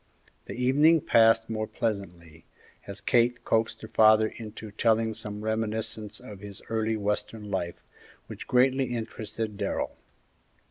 The 0.45 0.55
evening 0.55 1.01
passed 1.01 1.47
more 1.47 1.67
pleasantly, 1.67 2.43
as 2.87 3.01
Kate 3.01 3.45
coaxed 3.45 3.83
her 3.83 3.87
father 3.87 4.29
into 4.35 4.71
telling 4.71 5.13
some 5.13 5.43
reminiscences 5.45 6.19
of 6.19 6.39
his 6.39 6.59
early 6.69 6.97
western 6.97 7.51
life, 7.51 7.83
which 8.25 8.47
greatly 8.47 8.85
interested 8.95 9.57
Darrell. 9.57 9.95